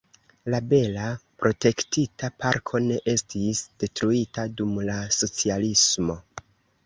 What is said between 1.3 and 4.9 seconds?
protektita parko ne estis detruita dum